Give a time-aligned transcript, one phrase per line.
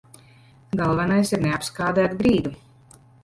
[0.79, 2.55] Galvenais ir neapskādēt grīdu.